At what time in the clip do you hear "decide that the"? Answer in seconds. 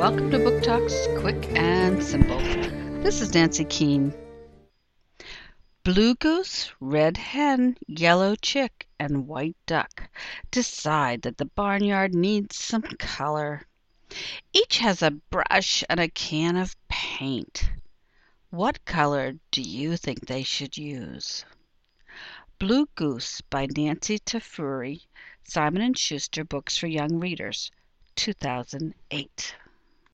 10.50-11.44